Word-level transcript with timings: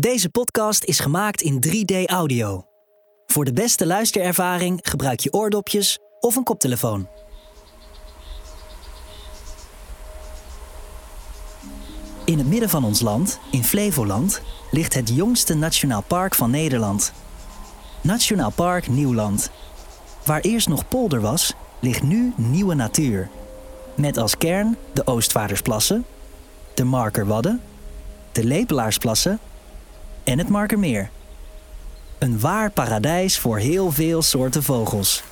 Deze 0.00 0.28
podcast 0.28 0.84
is 0.84 1.00
gemaakt 1.00 1.42
in 1.42 1.64
3D 1.66 2.04
audio. 2.04 2.64
Voor 3.26 3.44
de 3.44 3.52
beste 3.52 3.86
luisterervaring 3.86 4.80
gebruik 4.82 5.20
je 5.20 5.32
oordopjes 5.32 5.98
of 6.20 6.36
een 6.36 6.42
koptelefoon. 6.42 7.08
In 12.24 12.38
het 12.38 12.46
midden 12.46 12.68
van 12.68 12.84
ons 12.84 13.00
land, 13.00 13.38
in 13.50 13.64
Flevoland, 13.64 14.40
ligt 14.70 14.94
het 14.94 15.08
jongste 15.08 15.54
nationaal 15.54 16.02
park 16.02 16.34
van 16.34 16.50
Nederland. 16.50 17.12
Nationaal 18.00 18.50
Park 18.50 18.88
Nieuwland. 18.88 19.50
Waar 20.24 20.40
eerst 20.40 20.68
nog 20.68 20.88
polder 20.88 21.20
was, 21.20 21.54
ligt 21.80 22.02
nu 22.02 22.32
nieuwe 22.36 22.74
natuur. 22.74 23.30
Met 23.96 24.16
als 24.16 24.36
kern 24.36 24.76
de 24.92 25.06
Oostvaardersplassen, 25.06 26.06
de 26.74 26.84
Markerwadden, 26.84 27.60
de 28.32 28.44
Lepelaarsplassen 28.44 29.40
en 30.24 30.38
het 30.38 30.48
Markermeer. 30.48 31.08
Een 32.18 32.40
waar 32.40 32.70
paradijs 32.70 33.38
voor 33.38 33.58
heel 33.58 33.90
veel 33.90 34.22
soorten 34.22 34.62
vogels. 34.62 35.22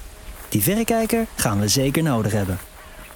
Die 0.48 0.62
verrekijker 0.62 1.26
gaan 1.34 1.60
we 1.60 1.68
zeker 1.68 2.02
nodig 2.02 2.32
hebben. 2.32 2.58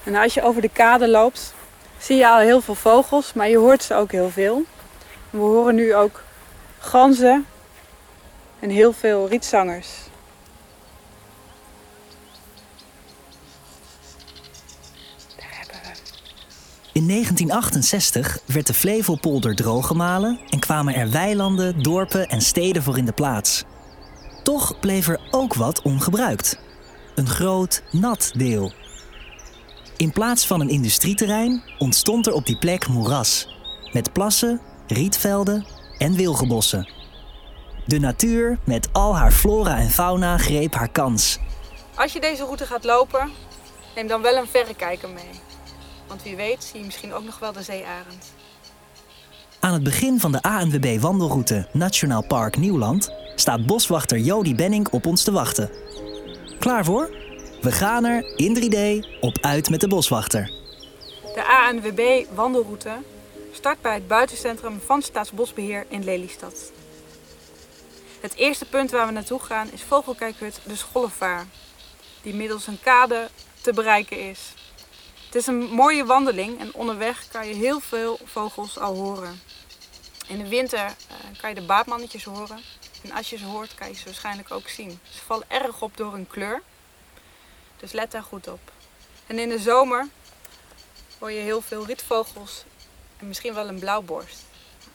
En 0.03 0.15
als 0.15 0.33
je 0.33 0.43
over 0.43 0.61
de 0.61 0.69
kade 0.69 1.07
loopt, 1.07 1.53
zie 1.97 2.17
je 2.17 2.27
al 2.27 2.39
heel 2.39 2.61
veel 2.61 2.75
vogels, 2.75 3.33
maar 3.33 3.49
je 3.49 3.57
hoort 3.57 3.83
ze 3.83 3.93
ook 3.93 4.11
heel 4.11 4.29
veel. 4.29 4.63
We 5.29 5.37
horen 5.37 5.75
nu 5.75 5.95
ook 5.95 6.23
ganzen 6.79 7.45
en 8.59 8.69
heel 8.69 8.93
veel 8.93 9.27
rietzangers. 9.27 9.87
In 16.97 17.07
1968 17.07 18.39
werd 18.45 18.67
de 18.67 18.73
Flevopolder 18.73 19.55
drooggemalen 19.55 20.39
en 20.49 20.59
kwamen 20.59 20.95
er 20.95 21.11
weilanden, 21.11 21.83
dorpen 21.83 22.27
en 22.27 22.41
steden 22.41 22.83
voor 22.83 22.97
in 22.97 23.05
de 23.05 23.11
plaats. 23.11 23.63
Toch 24.43 24.79
bleef 24.79 25.07
er 25.07 25.19
ook 25.31 25.53
wat 25.53 25.81
ongebruikt. 25.81 26.59
Een 27.15 27.27
groot, 27.27 27.83
nat 27.91 28.31
deel. 28.35 28.71
In 29.97 30.11
plaats 30.11 30.47
van 30.47 30.61
een 30.61 30.69
industrieterrein 30.69 31.63
ontstond 31.77 32.27
er 32.27 32.33
op 32.33 32.45
die 32.45 32.57
plek 32.57 32.87
moeras. 32.87 33.47
Met 33.91 34.13
plassen, 34.13 34.61
rietvelden 34.87 35.65
en 35.97 36.13
wilgenbossen. 36.13 36.89
De 37.85 37.99
natuur 37.99 38.57
met 38.63 38.89
al 38.91 39.15
haar 39.15 39.31
flora 39.31 39.77
en 39.77 39.89
fauna 39.89 40.37
greep 40.37 40.73
haar 40.73 40.89
kans. 40.89 41.39
Als 41.95 42.13
je 42.13 42.19
deze 42.19 42.43
route 42.43 42.65
gaat 42.65 42.83
lopen, 42.83 43.31
neem 43.95 44.07
dan 44.07 44.21
wel 44.21 44.35
een 44.35 44.47
verrekijker 44.47 45.09
mee. 45.09 45.46
Want 46.07 46.23
wie 46.23 46.35
weet 46.35 46.63
zie 46.63 46.79
je 46.79 46.85
misschien 46.85 47.13
ook 47.13 47.23
nog 47.23 47.39
wel 47.39 47.51
de 47.51 47.63
zeearend. 47.63 48.33
Aan 49.59 49.73
het 49.73 49.83
begin 49.83 50.19
van 50.19 50.31
de 50.31 50.41
ANWB 50.41 50.99
wandelroute 50.99 51.67
Nationaal 51.73 52.25
Park 52.25 52.57
Nieuwland 52.57 53.13
staat 53.35 53.65
boswachter 53.65 54.17
Jody 54.17 54.55
Benning 54.55 54.87
op 54.87 55.05
ons 55.05 55.23
te 55.23 55.31
wachten. 55.31 55.69
Klaar 56.59 56.85
voor? 56.85 57.09
We 57.61 57.71
gaan 57.71 58.05
er 58.05 58.37
in 58.37 58.55
3D 58.55 59.07
op 59.19 59.37
uit 59.41 59.69
met 59.69 59.81
de 59.81 59.87
boswachter. 59.87 60.51
De 61.33 61.45
ANWB 61.67 62.25
wandelroute 62.35 62.91
start 63.51 63.81
bij 63.81 63.93
het 63.93 64.07
buitencentrum 64.07 64.79
van 64.85 65.01
Staatsbosbeheer 65.01 65.85
in 65.89 66.03
Lelystad. 66.03 66.71
Het 68.21 68.35
eerste 68.35 68.65
punt 68.65 68.91
waar 68.91 69.05
we 69.05 69.11
naartoe 69.11 69.39
gaan 69.39 69.71
is 69.71 69.81
vogelkijkhut 69.81 70.59
De 70.63 70.75
Schollevaar, 70.75 71.45
die 72.21 72.33
middels 72.33 72.67
een 72.67 72.79
kade 72.79 73.29
te 73.61 73.73
bereiken 73.73 74.29
is. 74.29 74.53
Is 75.37 75.47
een 75.47 75.63
mooie 75.63 76.05
wandeling 76.05 76.59
en 76.59 76.73
onderweg 76.73 77.27
kan 77.27 77.47
je 77.47 77.53
heel 77.53 77.79
veel 77.79 78.19
vogels 78.23 78.79
al 78.79 78.95
horen. 78.95 79.41
In 80.27 80.37
de 80.37 80.47
winter 80.47 80.79
eh, 80.79 81.39
kan 81.41 81.49
je 81.49 81.55
de 81.55 81.65
baatmannetjes 81.65 82.23
horen 82.23 82.59
en 83.03 83.11
als 83.11 83.29
je 83.29 83.37
ze 83.37 83.45
hoort 83.45 83.75
kan 83.75 83.87
je 83.87 83.93
ze 83.95 84.05
waarschijnlijk 84.05 84.51
ook 84.51 84.67
zien. 84.67 84.99
Ze 85.09 85.19
vallen 85.25 85.45
erg 85.47 85.81
op 85.81 85.97
door 85.97 86.11
hun 86.11 86.27
kleur, 86.27 86.61
dus 87.79 87.91
let 87.91 88.11
daar 88.11 88.23
goed 88.23 88.47
op. 88.47 88.59
En 89.27 89.39
in 89.39 89.49
de 89.49 89.59
zomer 89.59 90.07
hoor 91.19 91.31
je 91.31 91.39
heel 91.39 91.61
veel 91.61 91.85
rietvogels 91.85 92.63
en 93.17 93.27
misschien 93.27 93.53
wel 93.53 93.67
een 93.67 93.79
blauwborst. 93.79 94.45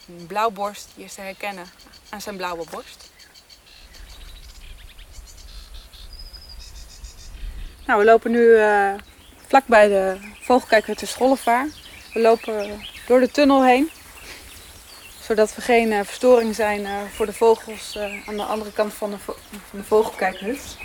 Een 0.08 0.26
blauwborst 0.26 0.88
die 0.94 1.04
is 1.04 1.14
te 1.14 1.20
herkennen 1.20 1.66
aan 2.08 2.20
zijn 2.20 2.36
blauwe 2.36 2.64
borst. 2.70 3.10
Nou, 7.86 7.98
we 7.98 8.04
lopen 8.04 8.30
nu 8.30 8.56
eh 8.56 8.94
vlak 9.52 9.66
bij 9.66 9.88
de 9.88 10.16
vogelkijker 10.40 10.96
te 10.96 11.06
Schollevaar. 11.06 11.68
We 12.12 12.20
lopen 12.20 12.80
door 13.06 13.20
de 13.20 13.30
tunnel 13.30 13.64
heen, 13.64 13.90
zodat 15.20 15.54
we 15.54 15.60
geen 15.60 15.92
eh, 15.92 16.04
verstoring 16.04 16.54
zijn 16.54 16.86
eh, 16.86 16.92
voor 17.14 17.26
de 17.26 17.32
vogels 17.32 17.96
eh, 17.96 18.28
aan 18.28 18.36
de 18.36 18.42
andere 18.42 18.72
kant 18.72 18.92
van 18.94 19.10
de, 19.10 19.18
van 19.18 19.34
de 19.70 19.84
vogelkijkhut. 19.84 20.76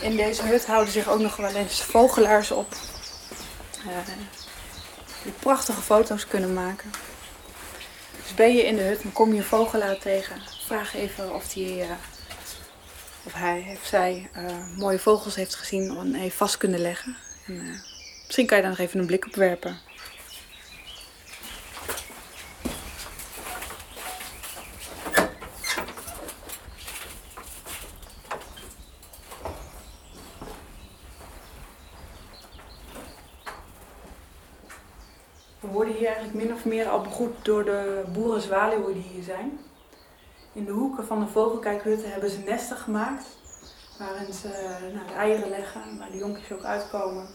In 0.00 0.16
deze 0.16 0.42
hut 0.42 0.66
houden 0.66 0.92
zich 0.92 1.08
ook 1.08 1.20
nog 1.20 1.36
wel 1.36 1.54
eens 1.54 1.82
vogelaars 1.82 2.50
op. 2.50 2.74
die 5.22 5.32
prachtige 5.32 5.82
foto's 5.82 6.26
kunnen 6.26 6.54
maken. 6.54 6.90
Dus 8.26 8.34
ben 8.34 8.56
je 8.56 8.62
in 8.62 8.76
de 8.76 8.82
hut 8.82 9.02
en 9.02 9.12
kom 9.12 9.32
je 9.32 9.38
een 9.38 9.44
vogelaar 9.44 9.98
tegen, 9.98 10.36
vraag 10.66 10.94
even 10.94 11.34
of, 11.34 11.48
die, 11.48 11.82
eh, 11.82 11.90
of 13.24 13.32
hij 13.32 13.76
of 13.80 13.86
zij 13.86 14.28
eh, 14.32 14.44
mooie 14.76 14.98
vogels 14.98 15.34
heeft 15.34 15.54
gezien 15.54 15.96
en 15.96 16.14
heeft 16.14 16.36
vast 16.36 16.56
kunnen 16.56 16.80
leggen. 16.80 17.16
En, 17.46 17.60
eh, 17.60 17.80
misschien 18.24 18.46
kan 18.46 18.56
je 18.56 18.62
daar 18.62 18.72
nog 18.72 18.80
even 18.80 19.00
een 19.00 19.06
blik 19.06 19.26
op 19.26 19.34
werpen. 19.34 19.78
We 35.60 35.68
worden 35.86 36.04
hier 36.04 36.16
eigenlijk 36.16 36.44
min 36.44 36.56
of 36.56 36.64
meer 36.64 36.88
al 36.88 37.00
begroet 37.00 37.44
door 37.44 37.64
de 37.64 38.04
boerenzwaluwen 38.12 38.94
die 38.94 39.02
hier 39.02 39.22
zijn. 39.22 39.58
In 40.52 40.64
de 40.64 40.70
hoeken 40.70 41.06
van 41.06 41.20
de 41.20 41.26
vogelkijkhutten 41.26 42.10
hebben 42.10 42.30
ze 42.30 42.38
nesten 42.38 42.76
gemaakt. 42.76 43.26
Waarin 43.98 44.32
ze 44.32 44.48
nou, 44.94 45.06
de 45.06 45.14
eieren 45.14 45.48
leggen, 45.48 45.98
waar 45.98 46.10
de 46.10 46.16
jonkjes 46.16 46.52
ook 46.52 46.62
uitkomen. 46.62 47.28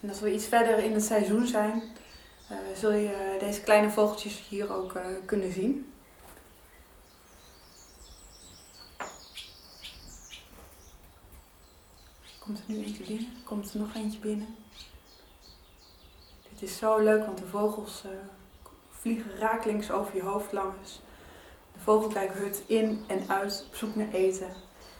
En 0.00 0.08
als 0.08 0.20
we 0.20 0.32
iets 0.32 0.46
verder 0.46 0.78
in 0.78 0.92
het 0.92 1.04
seizoen 1.04 1.46
zijn, 1.46 1.82
eh, 2.48 2.56
zul 2.74 2.92
je 2.92 3.36
deze 3.38 3.60
kleine 3.60 3.90
vogeltjes 3.90 4.48
hier 4.48 4.74
ook 4.74 4.94
eh, 4.94 5.04
kunnen 5.24 5.52
zien. 5.52 5.92
Komt 12.38 12.58
er 12.58 12.64
nu 12.66 12.84
eentje 12.84 13.04
binnen? 13.04 13.32
Komt 13.44 13.72
er 13.72 13.80
nog 13.80 13.94
eentje 13.94 14.18
binnen? 14.18 14.56
Het 16.58 16.68
is 16.68 16.76
zo 16.76 16.98
leuk, 16.98 17.26
want 17.26 17.38
de 17.38 17.46
vogels 17.46 18.02
eh, 18.04 18.10
vliegen 18.90 19.38
rakelings 19.38 19.90
over 19.90 20.16
je 20.16 20.22
hoofd 20.22 20.52
langs. 20.52 21.00
De 21.72 21.78
vogelkijkhut 21.78 22.62
in 22.66 23.04
en 23.06 23.28
uit 23.28 23.64
op 23.68 23.74
zoek 23.74 23.94
naar 23.94 24.12
eten. 24.12 24.48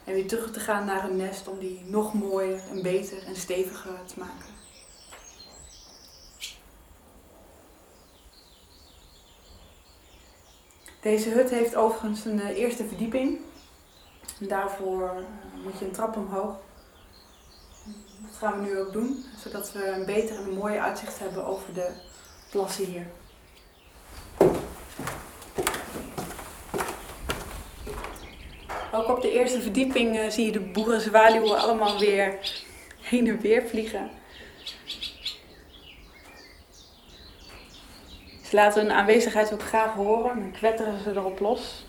En 0.03 0.13
weer 0.13 0.27
terug 0.27 0.51
te 0.51 0.59
gaan 0.59 0.85
naar 0.85 1.03
hun 1.03 1.15
nest 1.15 1.47
om 1.47 1.59
die 1.59 1.83
nog 1.85 2.13
mooier 2.13 2.61
en 2.69 2.81
beter 2.81 3.25
en 3.25 3.35
steviger 3.35 4.05
te 4.05 4.19
maken. 4.19 4.45
Deze 11.01 11.29
hut 11.29 11.49
heeft 11.49 11.75
overigens 11.75 12.25
een 12.25 12.41
eh, 12.41 12.57
eerste 12.57 12.85
verdieping. 12.85 13.39
En 14.39 14.47
daarvoor 14.47 15.03
eh, 15.03 15.63
moet 15.63 15.79
je 15.79 15.85
een 15.85 15.91
trap 15.91 16.15
omhoog. 16.17 16.55
Dat 18.21 18.37
gaan 18.37 18.61
we 18.61 18.67
nu 18.67 18.79
ook 18.79 18.93
doen, 18.93 19.25
zodat 19.37 19.71
we 19.71 19.87
een 19.87 20.05
beter 20.05 20.35
en 20.35 20.43
een 20.43 20.57
mooier 20.57 20.81
uitzicht 20.81 21.19
hebben 21.19 21.45
over 21.45 21.73
de 21.73 21.89
plassen 22.49 22.85
hier. 22.85 23.05
Ook 28.91 29.07
op 29.07 29.21
de 29.21 29.31
eerste 29.31 29.61
verdieping 29.61 30.17
eh, 30.17 30.29
zie 30.29 30.45
je 30.45 30.51
de 30.51 30.59
boerenzwaluwen 30.59 31.59
allemaal 31.59 31.99
weer 31.99 32.37
heen 33.01 33.27
en 33.27 33.39
weer 33.39 33.67
vliegen. 33.67 34.09
Ze 38.43 38.55
laten 38.55 38.81
hun 38.81 38.91
aanwezigheid 38.91 39.53
ook 39.53 39.63
graag 39.63 39.93
horen 39.93 40.31
en 40.31 40.51
kwetteren 40.51 40.99
ze 41.03 41.09
erop 41.09 41.39
los. 41.39 41.85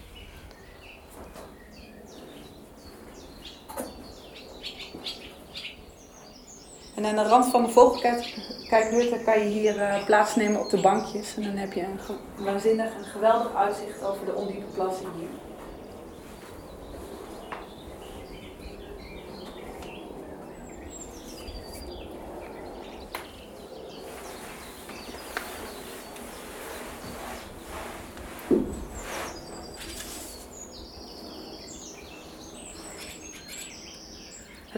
En 7.00 7.06
aan 7.06 7.25
de 7.25 7.31
rand 7.31 7.47
van 7.47 7.62
de 7.62 7.69
vogelkijkhutten 7.69 9.25
kan 9.25 9.38
je 9.38 9.44
hier 9.44 9.82
eh, 9.82 10.05
plaatsnemen 10.05 10.61
op 10.61 10.70
de 10.70 10.81
bankjes. 10.81 11.37
En 11.37 11.43
dan 11.43 11.56
heb 11.56 11.73
je 11.73 11.82
een 11.82 12.44
waanzinnig 12.44 12.94
en 12.94 13.05
geweldig 13.05 13.55
uitzicht 13.55 14.05
over 14.05 14.26
de 14.26 14.35
ondiepe 14.35 14.67
plassen 14.75 15.06
hier. 15.19 15.50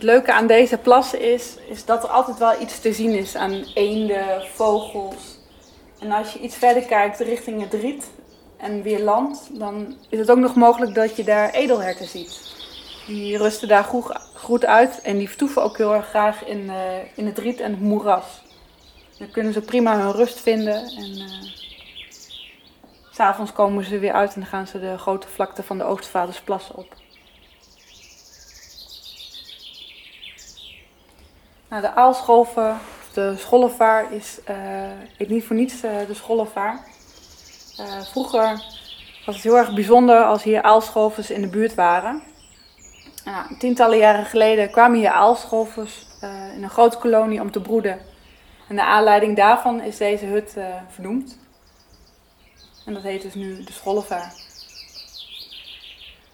Het 0.03 0.11
leuke 0.11 0.33
aan 0.33 0.47
deze 0.47 0.79
plassen 0.79 1.21
is, 1.21 1.57
is 1.69 1.85
dat 1.85 2.03
er 2.03 2.09
altijd 2.09 2.39
wel 2.39 2.61
iets 2.61 2.81
te 2.81 2.93
zien 2.93 3.13
is 3.13 3.37
aan 3.37 3.65
eenden, 3.75 4.43
vogels. 4.55 5.39
En 5.99 6.13
als 6.13 6.33
je 6.33 6.39
iets 6.39 6.57
verder 6.57 6.83
kijkt 6.83 7.21
richting 7.21 7.61
het 7.61 7.73
riet 7.73 8.11
en 8.57 8.83
weer 8.83 9.01
land, 9.01 9.51
dan 9.53 9.97
is 10.09 10.19
het 10.19 10.31
ook 10.31 10.39
nog 10.39 10.55
mogelijk 10.55 10.95
dat 10.95 11.17
je 11.17 11.25
daar 11.25 11.51
edelherten 11.51 12.07
ziet. 12.07 12.55
Die 13.07 13.37
rusten 13.37 13.69
daar 13.69 13.85
goed, 14.35 14.65
uit 14.65 15.01
en 15.01 15.19
die 15.19 15.29
vertoeven 15.29 15.63
ook 15.63 15.77
heel 15.77 15.95
erg 15.95 16.09
graag 16.09 16.45
in, 16.45 16.63
uh, 16.63 16.77
in 17.17 17.27
het 17.27 17.39
riet 17.39 17.61
en 17.61 17.71
het 17.71 17.81
moeras. 17.81 18.43
Dan 19.19 19.31
kunnen 19.31 19.53
ze 19.53 19.61
prima 19.61 19.99
hun 19.99 20.13
rust 20.13 20.41
vinden 20.41 20.75
en 20.75 21.19
uh, 21.19 21.53
s'avonds 23.11 23.53
komen 23.53 23.85
ze 23.85 23.99
weer 23.99 24.13
uit 24.13 24.35
en 24.35 24.47
gaan 24.47 24.67
ze 24.67 24.81
de 24.81 24.99
grote 24.99 25.29
vlakte 25.29 25.63
van 25.63 25.79
de 25.79 25.85
Oostvadersplassen 25.85 26.77
op. 26.77 27.02
Nou, 31.73 31.85
de 31.85 31.95
aalscholven, 31.95 32.79
de 33.13 33.35
schollevaar 33.37 34.13
is 34.13 34.39
uh, 34.51 35.29
niet 35.29 35.45
voor 35.45 35.57
niets 35.57 35.85
uh, 35.85 35.91
de 36.07 36.15
schollevaar. 36.15 36.81
Uh, 37.81 38.01
vroeger 38.01 38.65
was 39.27 39.35
het 39.35 39.45
heel 39.45 39.57
erg 39.57 39.75
bijzonder 39.75 40.25
als 40.25 40.43
hier 40.43 40.63
aalscholvers 40.63 41.31
in 41.31 41.41
de 41.41 41.49
buurt 41.49 41.75
waren. 41.75 42.23
Nou, 43.25 43.57
tientallen 43.59 43.99
jaren 43.99 44.25
geleden 44.25 44.71
kwamen 44.71 44.99
hier 44.99 45.11
aalscholvers 45.11 46.07
in 46.55 46.63
een 46.63 46.71
grote 46.71 46.99
kolonie 46.99 47.41
om 47.41 47.51
te 47.51 47.61
broeden. 47.61 48.01
En 48.69 48.77
de 48.77 48.85
aanleiding 48.85 49.37
daarvan 49.37 49.81
is 49.81 49.97
deze 49.97 50.27
hut 50.27 50.57
vernoemd. 50.89 51.39
En 52.87 52.95
dat 52.95 53.03
heet 53.03 53.23
dus 53.23 53.35
nu 53.35 53.65
de 53.65 53.73
schollevaar. 53.73 54.33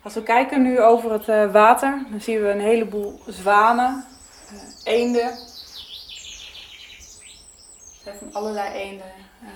Als 0.03 0.15
we 0.15 0.23
kijken 0.23 0.63
nu 0.63 0.81
over 0.81 1.13
het 1.13 1.53
water, 1.53 2.07
dan 2.11 2.21
zien 2.21 2.43
we 2.43 2.49
een 2.49 2.61
heleboel 2.61 3.21
zwanen, 3.27 4.05
eenden. 4.85 5.27
Het 5.27 5.41
zijn 8.03 8.17
van 8.19 8.33
allerlei 8.33 8.73
eenden. 8.73 9.13
Uh, 9.43 9.49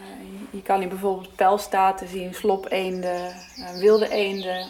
je 0.50 0.62
kan 0.62 0.78
hier 0.78 0.88
bijvoorbeeld 0.88 1.36
pijlstaten 1.36 2.08
zien, 2.08 2.34
slopeenden, 2.34 3.36
uh, 3.58 3.70
wilde 3.70 4.08
eenden. 4.08 4.66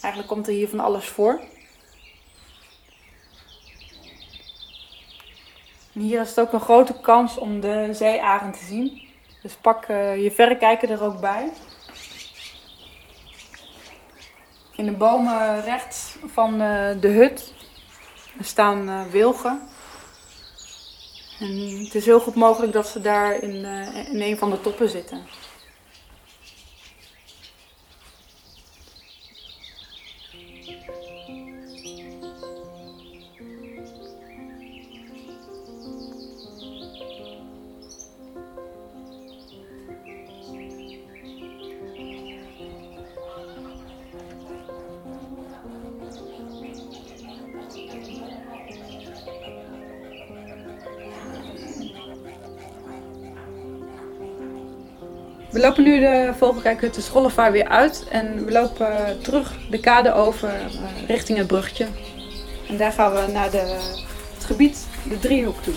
Eigenlijk 0.00 0.26
komt 0.26 0.46
er 0.46 0.52
hier 0.52 0.68
van 0.68 0.80
alles 0.80 1.06
voor. 1.06 1.40
Hier 5.92 6.20
is 6.20 6.28
het 6.28 6.40
ook 6.40 6.52
een 6.52 6.60
grote 6.60 7.00
kans 7.00 7.38
om 7.38 7.60
de 7.60 7.88
zeearend 7.92 8.58
te 8.58 8.64
zien. 8.64 9.02
Dus 9.42 9.54
pak 9.54 9.88
uh, 9.88 10.22
je 10.22 10.30
verrekijker 10.30 10.90
er 10.90 11.02
ook 11.02 11.20
bij. 11.20 11.52
In 14.76 14.84
de 14.84 14.92
bomen 14.92 15.62
rechts 15.62 16.16
van 16.26 16.58
de 17.00 17.08
hut 17.08 17.52
er 18.38 18.44
staan 18.44 18.88
uh, 18.88 19.02
wilgen. 19.10 19.60
En 21.38 21.84
het 21.84 21.94
is 21.94 22.04
heel 22.04 22.20
goed 22.20 22.34
mogelijk 22.34 22.72
dat 22.72 22.88
ze 22.88 23.00
daar 23.00 23.42
in, 23.42 23.54
uh, 23.54 24.08
in 24.12 24.20
een 24.20 24.38
van 24.38 24.50
de 24.50 24.60
toppen 24.60 24.88
zitten. 24.88 25.22
We 55.54 55.60
lopen 55.60 55.84
nu 55.84 56.00
de 56.00 56.32
vogelkijkhut 56.38 56.94
de 56.94 57.00
Schollevaar 57.00 57.52
weer 57.52 57.68
uit 57.68 58.04
en 58.10 58.44
we 58.44 58.52
lopen 58.52 59.20
terug 59.22 59.56
de 59.70 59.80
kade 59.80 60.12
over 60.12 60.48
uh, 60.48 61.08
richting 61.08 61.38
het 61.38 61.46
bruggetje. 61.46 61.86
En 62.68 62.76
daar 62.76 62.92
gaan 62.92 63.12
we 63.12 63.32
naar 63.32 63.50
de, 63.50 63.78
het 64.34 64.44
gebied, 64.44 64.86
de 65.08 65.18
driehoek 65.18 65.62
toe. 65.62 65.74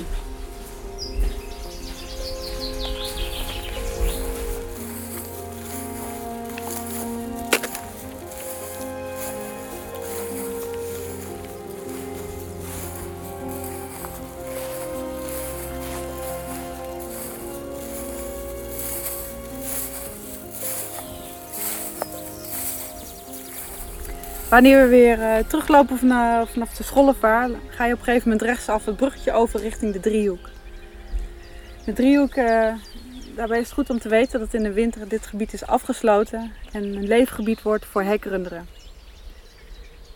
Wanneer 24.49 24.81
we 24.81 24.87
weer 24.87 25.19
uh, 25.19 25.37
teruglopen 25.47 25.97
vanaf, 25.97 26.49
vanaf 26.51 26.73
de 26.73 26.83
Schollevaar, 26.83 27.49
ga 27.69 27.85
je 27.85 27.93
op 27.93 27.99
een 27.99 28.05
gegeven 28.05 28.29
moment 28.29 28.47
rechtsaf 28.47 28.85
het 28.85 28.95
bruggetje 28.95 29.31
over 29.31 29.59
richting 29.59 29.93
de 29.93 29.99
driehoek. 29.99 30.49
De 31.85 31.93
driehoek, 31.93 32.35
uh, 32.35 32.73
daarbij 33.35 33.59
is 33.59 33.63
het 33.63 33.73
goed 33.73 33.89
om 33.89 33.99
te 33.99 34.09
weten 34.09 34.39
dat 34.39 34.53
in 34.53 34.63
de 34.63 34.71
winter 34.71 35.07
dit 35.07 35.25
gebied 35.25 35.53
is 35.53 35.65
afgesloten 35.65 36.51
en 36.71 36.83
een 36.83 37.07
leefgebied 37.07 37.61
wordt 37.61 37.85
voor 37.85 38.03
hekrunderen. 38.03 38.67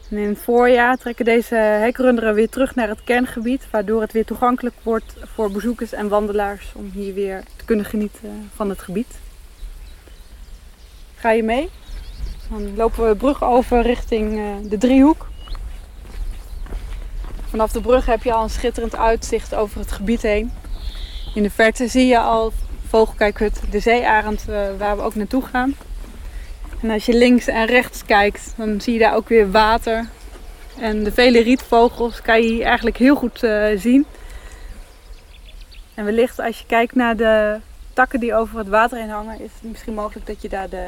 En 0.10 0.18
in 0.18 0.30
het 0.30 0.40
voorjaar 0.40 0.98
trekken 0.98 1.26
deze 1.26 1.56
hekrunderen 1.56 2.34
weer 2.34 2.50
terug 2.50 2.76
naar 2.76 2.88
het 2.88 3.04
kerngebied, 3.04 3.70
waardoor 3.72 4.02
het 4.02 4.12
weer 4.12 4.26
toegankelijk 4.26 4.76
wordt 4.84 5.16
voor 5.24 5.52
bezoekers 5.52 5.94
en 5.94 6.08
wandelaars 6.08 6.72
om 6.76 6.90
hier 6.94 7.14
weer 7.14 7.44
te 7.56 7.66
kunnen 7.66 7.86
genieten 7.86 8.50
van 8.56 8.70
het 8.70 8.82
gebied. 8.82 9.20
Ga 11.16 11.32
je 11.32 11.44
mee? 11.44 11.70
Dan 12.52 12.76
lopen 12.76 13.04
we 13.04 13.10
de 13.10 13.16
brug 13.16 13.44
over 13.44 13.82
richting 13.82 14.38
uh, 14.38 14.46
de 14.64 14.78
driehoek. 14.78 15.28
Vanaf 17.50 17.72
de 17.72 17.82
brug 17.82 18.06
heb 18.06 18.24
je 18.24 18.34
al 18.34 18.44
een 18.44 18.50
schitterend 18.50 18.96
uitzicht 18.96 19.56
over 19.56 19.80
het 19.80 19.92
gebied 19.92 20.22
heen. 20.22 20.52
In 21.36 21.44
de 21.44 21.50
verte 21.50 21.88
zie 21.88 22.08
je 22.08 22.20
al 22.20 22.52
vogelkijkhut, 22.88 23.62
de 23.70 23.80
zeearend, 23.80 24.46
uh, 24.50 24.62
waar 24.78 24.96
we 24.96 25.02
ook 25.02 25.16
naartoe 25.16 25.42
gaan. 25.42 25.76
En 26.82 26.90
als 26.90 27.06
je 27.06 27.14
links 27.14 27.48
en 27.48 27.66
rechts 27.66 28.06
kijkt, 28.06 28.54
dan 28.58 28.82
zie 28.82 28.94
je 28.94 29.00
daar 29.00 29.16
ook 29.16 29.30
weer 29.30 29.52
water. 29.52 30.10
En 30.80 31.04
de 31.04 31.12
vele 31.12 31.42
rietvogels 31.42 32.22
kan 32.22 32.42
je 32.42 32.48
hier 32.48 32.66
eigenlijk 32.66 32.98
heel 32.98 33.16
goed 33.16 33.44
uh, 33.44 33.66
zien. 33.76 34.06
En 35.94 36.06
wellicht 36.06 36.40
als 36.40 36.60
je 36.60 36.66
kijkt 36.66 36.96
naar 36.96 37.16
de 37.16 37.60
takken 37.94 38.20
die 38.20 38.36
over 38.36 38.58
het 38.58 38.68
water 38.68 38.98
heen 38.98 39.10
hangen, 39.10 39.40
is 39.40 39.52
het 39.54 39.72
misschien 39.72 39.94
mogelijk 39.94 40.28
dat 40.28 40.42
je 40.42 40.50
daar 40.50 40.70
de 40.70 40.88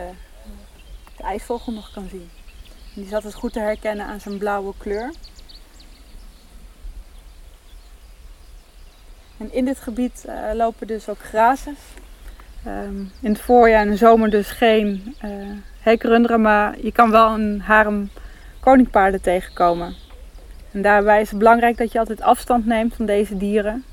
ijsvogel 1.24 1.74
nog 1.74 1.92
kan 1.92 2.08
zien. 2.10 2.30
En 2.64 3.02
die 3.02 3.06
is 3.06 3.14
altijd 3.14 3.34
goed 3.34 3.54
te 3.54 3.60
herkennen 3.60 4.06
aan 4.06 4.20
zijn 4.20 4.38
blauwe 4.38 4.74
kleur. 4.78 5.14
En 9.38 9.54
in 9.54 9.66
dit 9.66 9.80
gebied 9.80 10.24
uh, 10.28 10.54
lopen 10.54 10.88
dus 10.88 11.10
ook 11.10 11.20
grazers. 11.20 11.80
Um, 12.68 13.12
in 13.20 13.32
het 13.32 13.42
voorjaar 13.42 13.82
en 13.82 13.90
de 13.90 13.98
zomer 13.98 14.30
dus 14.30 14.52
geen 14.52 15.16
uh, 15.86 16.38
maar 16.38 16.76
je 16.80 16.92
kan 16.92 17.12
wel 17.12 17.34
een 17.34 17.62
harem 17.62 18.10
koningpaarden 18.60 19.22
tegenkomen. 19.22 19.96
En 20.72 20.82
daarbij 20.82 21.22
is 21.22 21.30
het 21.30 21.40
belangrijk 21.40 21.78
dat 21.78 21.92
je 21.92 22.00
altijd 22.00 22.22
afstand 22.22 22.66
neemt 22.66 22.96
van 22.96 23.06
deze 23.06 23.38
dieren. 23.38 23.84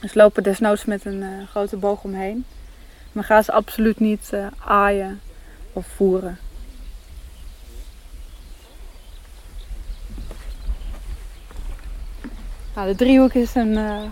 Dus 0.00 0.14
lopen 0.14 0.42
desnoods 0.42 0.84
met 0.84 1.04
een 1.04 1.22
uh, 1.22 1.48
grote 1.48 1.76
boog 1.76 2.02
omheen. 2.02 2.44
Maar 3.12 3.24
ga 3.24 3.42
ze 3.42 3.52
absoluut 3.52 4.00
niet 4.00 4.32
aaien 4.64 5.20
of 5.72 5.86
voeren. 5.86 6.38
Nou, 12.74 12.88
de 12.88 12.94
driehoek 12.94 13.32
is 13.32 13.54
een 13.54 13.72
uh, 13.72 14.02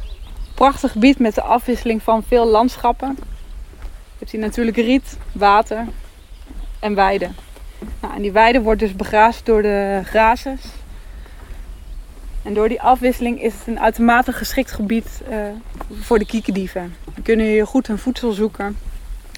prachtig 0.55 0.93
gebied 0.93 1.19
met 1.19 1.35
de 1.35 1.43
afwisseling 1.43 2.03
van 2.03 2.23
veel 2.23 2.47
landschappen. 2.47 3.17
Je 3.19 4.19
hebt 4.19 4.31
hier 4.31 4.41
natuurlijk 4.41 4.77
riet, 4.77 5.19
water 5.33 5.87
en 6.79 6.95
weide. 6.95 7.29
Nou, 8.01 8.15
en 8.15 8.23
die 8.23 8.33
weide 8.33 8.61
wordt 8.61 8.81
dus 8.81 8.97
begraasd 8.97 9.47
door 9.47 9.63
de 9.63 10.01
grazers. 10.05 10.63
En 12.43 12.55
door 12.55 12.69
die 12.69 12.83
afwisseling 12.83 13.43
is 13.43 13.55
het 13.55 13.67
een 13.67 13.81
uitermate 13.81 14.33
geschikt 14.33 14.73
gebied 14.73 15.21
uh, 15.31 15.37
voor 16.01 16.19
de 16.19 16.27
kiekendieven. 16.27 16.95
Die 17.15 17.25
kunnen 17.25 17.47
hier 17.47 17.67
goed 17.67 17.87
hun 17.87 17.99
voedsel 17.99 18.33
zoeken. 18.33 18.77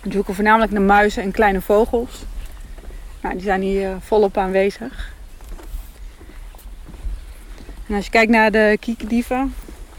Die 0.02 0.12
zoeken 0.12 0.34
voornamelijk 0.34 0.72
naar 0.72 0.82
muizen 0.82 1.22
en 1.22 1.30
kleine 1.30 1.60
vogels. 1.60 2.24
Nou, 3.20 3.34
die 3.34 3.44
zijn 3.44 3.60
hier 3.60 3.96
volop 4.00 4.36
aanwezig. 4.36 5.12
En 7.86 7.94
als 7.94 8.04
je 8.04 8.10
kijkt 8.10 8.30
naar 8.30 8.50
de 8.50 8.76
kiekendieven, 8.80 9.54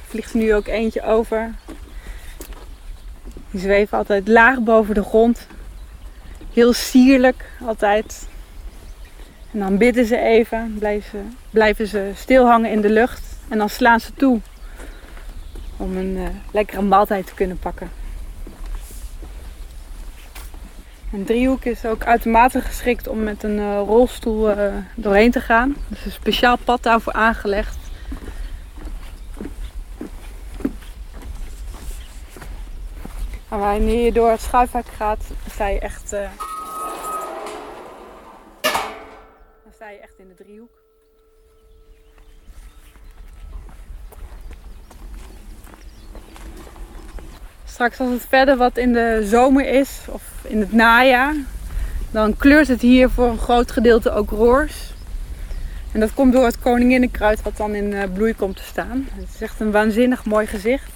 vliegt 0.07 0.33
er 0.33 0.39
nu 0.39 0.55
ook 0.55 0.67
eentje 0.67 1.03
over. 1.03 1.53
Die 3.51 3.61
zweven 3.61 3.97
altijd 3.97 4.27
laag 4.27 4.59
boven 4.59 4.93
de 4.93 5.03
grond. 5.03 5.47
Heel 6.53 6.73
sierlijk 6.73 7.45
altijd. 7.65 8.27
En 9.51 9.59
dan 9.59 9.77
bidden 9.77 10.05
ze 10.05 10.17
even, 10.17 10.75
blijven, 10.79 11.37
blijven 11.49 11.87
ze 11.87 12.11
stilhangen 12.15 12.71
in 12.71 12.81
de 12.81 12.89
lucht. 12.89 13.23
En 13.47 13.57
dan 13.57 13.69
slaan 13.69 13.99
ze 13.99 14.13
toe 14.13 14.39
om 15.77 15.97
een 15.97 16.17
uh, 16.17 16.27
lekkere 16.51 16.81
maaltijd 16.81 17.27
te 17.27 17.33
kunnen 17.33 17.59
pakken. 17.59 18.00
Een 21.11 21.25
driehoek 21.25 21.63
is 21.63 21.85
ook 21.85 22.03
uitermate 22.03 22.61
geschikt 22.61 23.07
om 23.07 23.23
met 23.23 23.43
een 23.43 23.57
uh, 23.57 23.81
rolstoel 23.85 24.57
uh, 24.57 24.75
doorheen 24.95 25.31
te 25.31 25.41
gaan. 25.41 25.75
Er 25.89 25.97
is 25.97 26.05
een 26.05 26.11
speciaal 26.11 26.57
pad 26.57 26.83
daarvoor 26.83 27.13
aangelegd. 27.13 27.77
Maar 33.47 33.59
wanneer 33.59 34.05
je 34.05 34.11
door 34.11 34.29
het 34.29 34.41
schuifhek 34.41 34.85
gaat, 34.85 35.23
sta 35.49 35.67
je 35.67 35.79
echt, 35.79 36.13
uh, 36.13 36.29
dan 39.63 39.73
sta 39.73 39.89
je 39.89 39.99
echt 39.99 40.13
in 40.17 40.27
de 40.27 40.43
driehoek. 40.43 40.80
Straks 47.71 47.99
als 47.99 48.09
het 48.09 48.25
verder 48.29 48.57
wat 48.57 48.77
in 48.77 48.93
de 48.93 49.21
zomer 49.25 49.67
is 49.67 49.99
of 50.07 50.23
in 50.41 50.59
het 50.59 50.73
najaar, 50.73 51.35
dan 52.11 52.37
kleurt 52.37 52.67
het 52.67 52.81
hier 52.81 53.09
voor 53.09 53.27
een 53.27 53.37
groot 53.37 53.71
gedeelte 53.71 54.11
ook 54.11 54.29
roors. 54.29 54.93
En 55.91 55.99
dat 55.99 56.13
komt 56.13 56.33
door 56.33 56.45
het 56.45 56.59
koninginnenkruid 56.59 57.41
wat 57.41 57.57
dan 57.57 57.75
in 57.75 58.11
bloei 58.13 58.35
komt 58.35 58.55
te 58.55 58.63
staan. 58.63 59.07
Het 59.11 59.27
is 59.33 59.41
echt 59.41 59.59
een 59.59 59.71
waanzinnig 59.71 60.25
mooi 60.25 60.47
gezicht. 60.47 60.91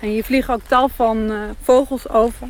En 0.00 0.08
hier 0.08 0.24
vliegen 0.24 0.54
ook 0.54 0.62
tal 0.66 0.88
van 0.88 1.30
uh, 1.30 1.40
vogels 1.62 2.08
over. 2.08 2.48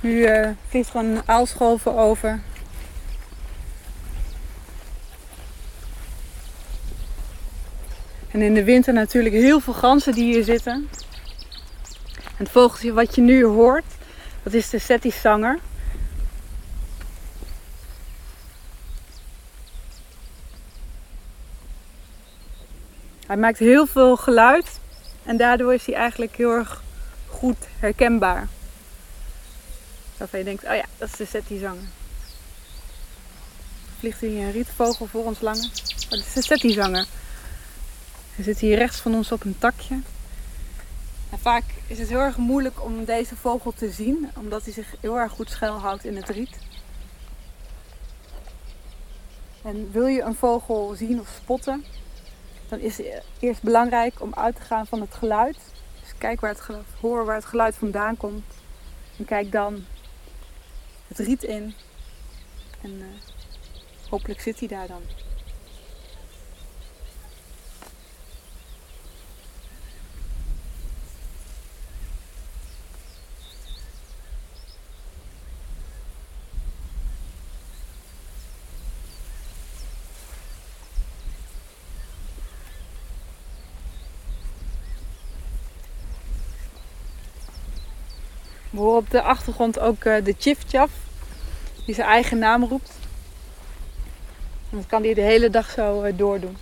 Nu 0.00 0.10
uh, 0.10 0.48
vliegt 0.68 0.90
gewoon 0.90 1.06
een 1.06 1.22
aalscholven 1.24 1.96
over. 1.96 2.40
En 8.30 8.42
in 8.42 8.54
de 8.54 8.64
winter 8.64 8.92
natuurlijk 8.92 9.34
heel 9.34 9.60
veel 9.60 9.72
ganzen 9.72 10.12
die 10.12 10.32
hier 10.32 10.44
zitten. 10.44 10.88
Het 12.36 12.50
vogeltje 12.50 12.92
wat 12.92 13.14
je 13.14 13.20
nu 13.20 13.44
hoort, 13.44 13.84
dat 14.42 14.52
is 14.52 14.70
de 14.70 14.78
settizanger. 14.78 15.58
Hij 23.26 23.36
maakt 23.36 23.58
heel 23.58 23.86
veel 23.86 24.16
geluid 24.16 24.80
en 25.22 25.36
daardoor 25.36 25.74
is 25.74 25.86
hij 25.86 25.94
eigenlijk 25.94 26.36
heel 26.36 26.50
erg 26.50 26.82
goed 27.28 27.56
herkenbaar. 27.78 28.48
Waarvan 30.16 30.38
je 30.38 30.44
denkt, 30.44 30.64
oh 30.64 30.74
ja, 30.74 30.84
dat 30.98 31.08
is 31.08 31.16
de 31.16 31.26
settizanger. 31.26 31.84
Vliegt 33.98 34.20
hier 34.20 34.44
een 34.44 34.52
rietvogel 34.52 35.06
voor 35.06 35.24
ons 35.24 35.40
lange. 35.40 35.64
Oh, 35.64 36.10
dat 36.10 36.18
is 36.18 36.32
de 36.32 36.42
settizanger. 36.42 37.06
Hij 38.34 38.44
zit 38.44 38.58
hier 38.58 38.76
rechts 38.76 39.00
van 39.00 39.14
ons 39.14 39.32
op 39.32 39.44
een 39.44 39.58
takje. 39.58 40.00
Vaak 41.38 41.64
is 41.86 41.98
het 41.98 42.08
heel 42.08 42.20
erg 42.20 42.36
moeilijk 42.36 42.84
om 42.84 43.04
deze 43.04 43.36
vogel 43.36 43.72
te 43.72 43.90
zien, 43.90 44.30
omdat 44.38 44.64
hij 44.64 44.72
zich 44.72 44.94
heel 45.00 45.18
erg 45.18 45.32
goed 45.32 45.50
schuilhoudt 45.50 46.04
in 46.04 46.16
het 46.16 46.28
riet. 46.28 46.58
En 49.62 49.92
wil 49.92 50.06
je 50.06 50.22
een 50.22 50.34
vogel 50.34 50.94
zien 50.94 51.20
of 51.20 51.28
spotten, 51.42 51.84
dan 52.68 52.78
is 52.78 52.96
het 52.96 53.22
eerst 53.38 53.62
belangrijk 53.62 54.20
om 54.20 54.34
uit 54.34 54.56
te 54.56 54.62
gaan 54.62 54.86
van 54.86 55.00
het 55.00 55.14
geluid. 55.14 55.58
Dus 56.00 56.14
kijk 56.18 56.40
waar 56.40 56.50
het 56.50 56.60
geluid, 56.60 56.84
hoor 57.00 57.24
waar 57.24 57.36
het 57.36 57.44
geluid 57.44 57.74
vandaan 57.74 58.16
komt. 58.16 58.44
En 59.18 59.24
kijk 59.24 59.52
dan 59.52 59.84
het 61.08 61.18
riet 61.18 61.42
in. 61.42 61.74
En 62.80 62.90
uh, 62.90 63.04
hopelijk 64.08 64.40
zit 64.40 64.58
hij 64.58 64.68
daar 64.68 64.86
dan. 64.86 65.02
We 88.74 88.80
horen 88.80 88.98
op 88.98 89.10
de 89.10 89.22
achtergrond 89.22 89.78
ook 89.78 90.04
uh, 90.04 90.24
de 90.24 90.34
Chifchaf, 90.38 90.90
die 91.86 91.94
zijn 91.94 92.08
eigen 92.08 92.38
naam 92.38 92.64
roept. 92.64 92.92
En 94.70 94.76
dat 94.76 94.86
kan 94.86 95.02
hij 95.02 95.14
de 95.14 95.20
hele 95.20 95.50
dag 95.50 95.70
zo 95.70 96.02
uh, 96.02 96.12
doordoen. 96.18 96.56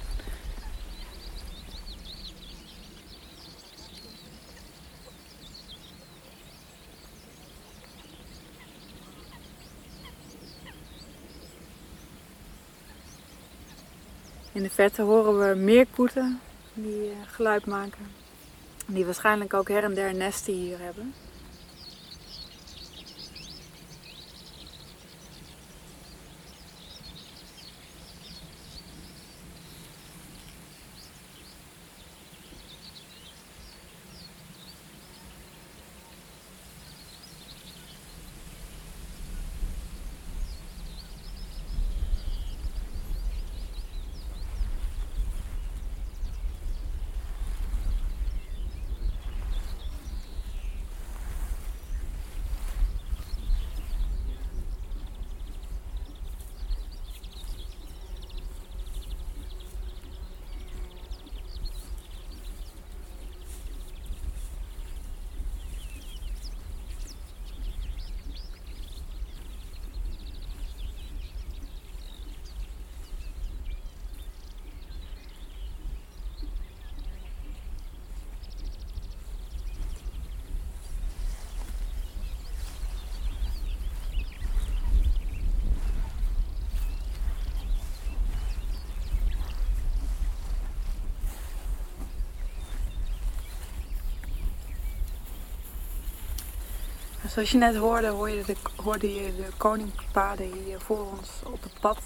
In 14.52 14.62
de 14.62 14.70
verte 14.70 15.02
horen 15.02 15.48
we 15.48 15.54
meerkoeten 15.54 16.40
die 16.74 17.04
uh, 17.04 17.16
geluid 17.26 17.66
maken. 17.66 18.06
Die 18.86 19.04
waarschijnlijk 19.04 19.54
ook 19.54 19.68
her 19.68 19.84
en 19.84 19.94
der 19.94 20.14
nesten 20.14 20.52
hier 20.52 20.78
hebben. 20.78 21.14
Zoals 97.32 97.50
je 97.50 97.58
net 97.58 97.76
hoorde, 97.76 98.08
hoorde 98.08 98.36
je 98.36 98.44
de, 98.44 98.56
hoorde 98.76 99.14
je 99.14 99.34
de 99.36 100.44
hier 100.44 100.80
voor 100.80 101.10
ons 101.10 101.30
op 101.44 101.62
het 101.62 101.80
pad. 101.80 101.98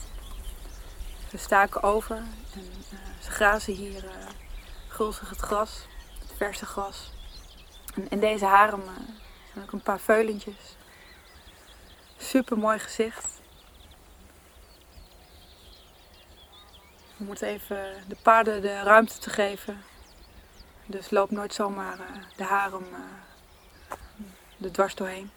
Ze 1.30 1.38
staken 1.38 1.82
over 1.82 2.16
en 2.16 2.72
uh, 2.92 2.98
ze 3.22 3.30
grazen 3.30 3.74
hier 3.74 4.04
uh, 4.04 4.10
gulzig 4.88 5.28
het 5.28 5.38
gras, 5.38 5.86
het 6.18 6.32
verse 6.36 6.66
gras. 6.66 7.12
En 7.94 8.08
in 8.08 8.20
deze 8.20 8.44
harem 8.44 8.80
uh, 8.80 8.86
zijn 9.52 9.64
ook 9.64 9.72
een 9.72 9.82
paar 9.82 10.00
veulentjes. 10.00 10.76
Super 12.16 12.58
mooi 12.58 12.78
gezicht. 12.78 13.26
We 17.16 17.24
moeten 17.24 17.48
even 17.48 18.04
de 18.08 18.16
paarden 18.22 18.62
de 18.62 18.82
ruimte 18.82 19.18
te 19.18 19.30
geven. 19.30 19.82
Dus 20.84 21.10
loop 21.10 21.30
nooit 21.30 21.54
zomaar 21.54 21.98
de 22.36 22.44
harem 22.44 22.86
er 24.62 24.72
dwars 24.72 24.94
doorheen. 24.94 25.30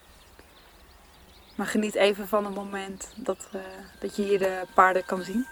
Maar 1.55 1.67
geniet 1.67 1.95
even 1.95 2.27
van 2.27 2.45
het 2.45 2.55
moment 2.55 3.13
dat, 3.15 3.47
uh, 3.55 3.61
dat 3.99 4.15
je 4.15 4.23
hier 4.23 4.39
de 4.39 4.63
paarden 4.73 5.05
kan 5.05 5.21
zien. 5.23 5.45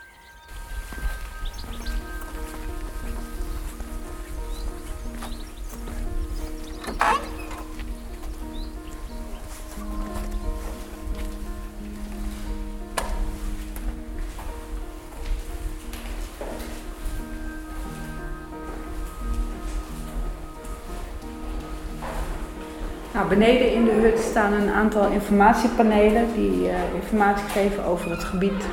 Beneden 23.30 23.74
in 23.74 23.86
de 23.86 23.92
hut 23.92 24.20
staan 24.20 24.54
een 24.54 24.70
aantal 24.70 25.08
informatiepanelen 25.08 26.26
die 26.36 26.62
uh, 26.62 26.74
informatie 27.02 27.48
geven 27.48 27.86
over 27.86 28.12
het 28.12 28.24
gebied, 28.24 28.66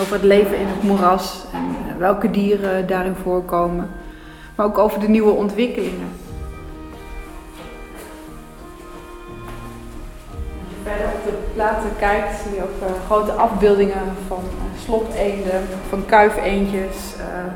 over 0.00 0.12
het 0.12 0.22
leven 0.22 0.58
in 0.58 0.66
het 0.66 0.82
moeras 0.82 1.44
en 1.52 1.92
uh, 1.92 1.96
welke 1.98 2.30
dieren 2.30 2.86
daarin 2.86 3.14
voorkomen, 3.22 3.90
maar 4.54 4.66
ook 4.66 4.78
over 4.78 5.00
de 5.00 5.08
nieuwe 5.08 5.30
ontwikkelingen. 5.30 6.08
Als 10.60 10.68
je 10.68 10.76
verder 10.82 11.06
op 11.06 11.24
de 11.24 11.32
platen 11.54 11.90
kijkt, 11.98 12.40
zie 12.42 12.54
je 12.54 12.62
ook 12.62 12.90
uh, 12.90 13.04
grote 13.06 13.32
afbeeldingen 13.32 14.02
van 14.28 14.42
sloteenden, 14.84 15.62
van 15.88 16.04
kuifeendjes, 16.06 16.96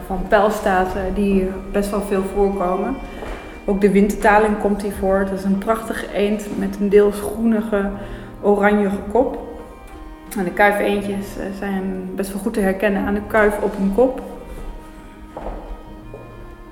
van 0.07 0.25
pijlstaten 0.29 1.15
die 1.15 1.51
best 1.73 1.91
wel 1.91 2.03
veel 2.03 2.23
voorkomen. 2.35 2.97
Ook 3.64 3.81
de 3.81 3.90
wintertaling 3.90 4.59
komt 4.59 4.83
hier 4.83 4.92
voor. 4.92 5.25
Dat 5.31 5.38
is 5.38 5.45
een 5.45 5.59
prachtige 5.59 6.12
eend 6.14 6.59
met 6.59 6.76
een 6.81 6.88
deels 6.88 7.21
groenige, 7.21 7.90
oranjige 8.40 8.99
kop. 9.12 9.50
En 10.38 10.45
de 10.45 10.50
kuifeendjes 10.50 11.38
eh, 11.38 11.45
zijn 11.59 12.11
best 12.14 12.33
wel 12.33 12.42
goed 12.42 12.54
te 12.54 12.61
herkennen 12.61 13.04
aan 13.04 13.14
de 13.14 13.26
kuif 13.26 13.59
op 13.59 13.76
hun 13.76 13.95
kop. 13.95 14.23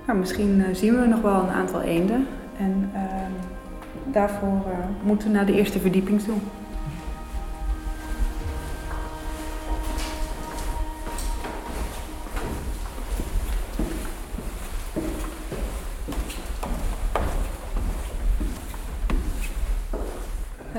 Nou, 0.07 0.19
misschien 0.19 0.65
eh, 0.65 0.75
zien 0.75 1.01
we 1.01 1.07
nog 1.07 1.21
wel 1.21 1.41
een 1.41 1.55
aantal 1.55 1.81
eenden. 1.81 2.27
En 2.57 2.91
uh, 2.95 3.01
daarvoor 4.13 4.49
uh, 4.49 4.75
moeten 5.03 5.29
we 5.29 5.35
naar 5.35 5.47
de 5.47 5.55
eerste 5.57 5.81
verdieping 5.81 6.23
toe. 6.23 6.37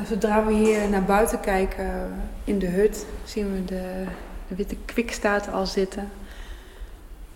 Zodra 0.05 0.45
we 0.45 0.53
hier 0.53 0.89
naar 0.89 1.03
buiten 1.03 1.39
kijken 1.39 2.11
in 2.43 2.59
de 2.59 2.67
hut, 2.67 3.05
zien 3.23 3.53
we 3.53 3.65
de, 3.65 4.03
witte 4.47 4.75
kwikstaat 4.85 5.51
al 5.51 5.65
zitten. 5.65 6.09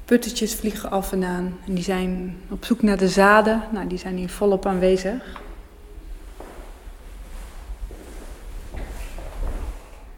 Puttetjes 0.05 0.55
vliegen 0.55 0.91
af 0.91 1.11
en 1.11 1.23
aan 1.23 1.57
en 1.67 1.73
die 1.73 1.83
zijn 1.83 2.37
op 2.49 2.65
zoek 2.65 2.81
naar 2.81 2.97
de 2.97 3.07
zaden. 3.07 3.61
Nou, 3.71 3.87
die 3.87 3.97
zijn 3.97 4.15
hier 4.15 4.29
volop 4.29 4.65
aanwezig. 4.65 5.43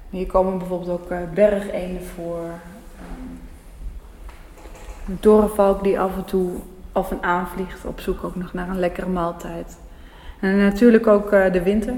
Hier 0.09 0.25
komen 0.25 0.57
bijvoorbeeld 0.57 1.01
ook 1.01 1.11
uh, 1.11 1.17
bergeenden 1.33 2.05
voor. 2.05 2.39
Um, 2.39 3.39
een 5.07 5.19
torenvalk 5.19 5.83
die 5.83 5.99
af 5.99 6.15
en 6.15 6.25
toe 6.25 6.51
af 6.91 7.11
en 7.11 7.23
aan 7.23 7.47
vliegt, 7.47 7.85
op 7.85 7.99
zoek 7.99 8.23
ook 8.23 8.35
nog 8.35 8.53
naar 8.53 8.69
een 8.69 8.79
lekkere 8.79 9.09
maaltijd. 9.09 9.77
En 10.39 10.57
natuurlijk 10.57 11.07
ook 11.07 11.33
uh, 11.33 11.51
de 11.51 11.63
winter 11.63 11.95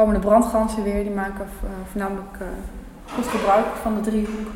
komen 0.00 0.20
de 0.20 0.26
brandgansen 0.26 0.82
weer, 0.82 1.02
die 1.02 1.12
maken 1.12 1.46
uh, 1.64 1.70
voornamelijk 1.90 2.36
uh, 2.42 2.48
goed 3.14 3.26
gebruik 3.26 3.66
van 3.66 3.94
de 3.94 4.00
driehoek. 4.00 4.48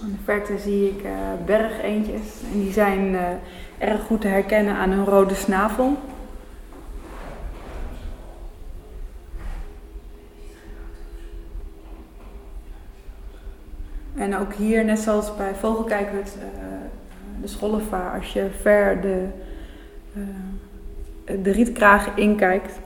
In 0.00 0.12
de 0.12 0.18
verte 0.24 0.58
zie 0.58 0.90
ik 0.90 1.04
uh, 1.04 1.10
bergeentjes 1.44 2.42
en 2.52 2.60
die 2.60 2.72
zijn 2.72 3.16
erg 3.78 4.02
goed 4.06 4.20
te 4.20 4.28
herkennen 4.28 4.74
aan 4.74 4.90
hun 4.90 5.04
rode 5.04 5.34
snavel. 5.34 5.96
En 14.14 14.36
ook 14.36 14.54
hier, 14.54 14.84
net 14.84 14.98
zoals 14.98 15.36
bij 15.36 15.54
Vogelkijkhut, 15.54 16.36
de 17.40 17.48
schollevaar, 17.48 18.18
als 18.18 18.32
je 18.32 18.50
ver 18.60 19.00
de, 19.00 19.26
uh, 20.14 20.24
de 21.42 21.50
rietkraag 21.50 22.16
inkijkt, 22.16 22.78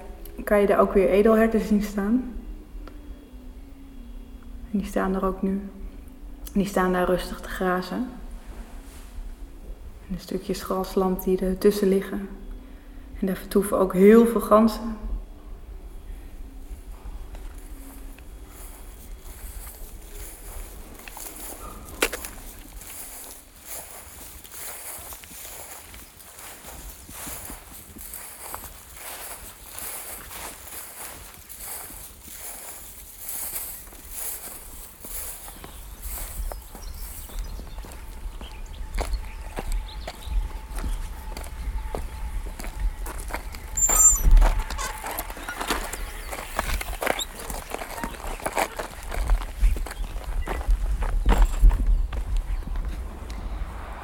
kan 0.44 0.60
je 0.60 0.66
daar 0.66 0.80
ook 0.80 0.92
weer 0.92 1.08
edelherten 1.08 1.60
zien 1.60 1.82
staan. 1.82 2.34
En 4.72 4.78
die 4.78 4.86
staan 4.86 5.14
er 5.14 5.24
ook 5.24 5.42
nu. 5.42 5.60
die 6.52 6.66
staan 6.66 6.92
daar 6.92 7.06
rustig 7.06 7.40
te 7.40 7.48
grazen. 7.48 7.96
En 10.08 10.14
de 10.14 10.18
stukjes 10.18 10.62
grasland 10.62 11.24
die 11.24 11.46
er 11.46 11.58
tussen 11.58 11.88
liggen. 11.88 12.28
En 13.20 13.26
daar 13.26 13.36
vertoeven 13.36 13.78
ook 13.78 13.92
heel 13.92 14.26
veel 14.26 14.40
ganzen. 14.40 14.96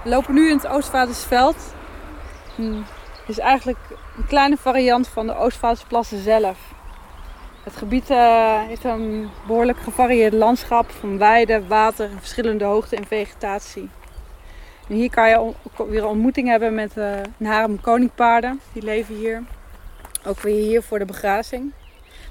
We 0.07 0.13
lopen 0.13 0.35
nu 0.35 0.49
in 0.49 0.57
het 0.57 0.67
Oostvaardersveld. 0.67 1.57
Het 2.57 3.29
is 3.29 3.39
eigenlijk 3.39 3.79
een 4.17 4.27
kleine 4.27 4.57
variant 4.57 5.09
van 5.09 5.27
de 5.27 5.37
Oostvaardersplassen 5.37 6.23
zelf. 6.23 6.59
Het 7.63 7.77
gebied 7.77 8.11
uh, 8.11 8.63
heeft 8.63 8.85
een 8.85 9.29
behoorlijk 9.47 9.79
gevarieerd 9.79 10.33
landschap 10.33 10.91
van 10.91 11.19
weiden, 11.19 11.69
water 11.69 12.11
en 12.11 12.19
verschillende 12.19 12.65
hoogte 12.65 12.97
en 12.97 13.07
vegetatie. 13.07 13.89
En 14.89 14.95
hier 14.95 15.11
kan 15.11 15.29
je 15.29 15.53
weer 15.89 16.03
een 16.03 16.09
ontmoeting 16.09 16.49
hebben 16.49 16.75
met 16.75 16.97
uh, 16.97 17.17
een 17.39 17.47
harem 17.47 17.81
koningpaarden. 17.81 18.61
Die 18.73 18.83
leven 18.83 19.15
hier. 19.15 19.43
Ook 20.27 20.41
weer 20.41 20.65
hier 20.65 20.83
voor 20.83 20.99
de 20.99 21.05
begrazing. 21.05 21.73